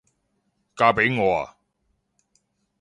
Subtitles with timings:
[0.75, 1.55] 嫁畀我吖？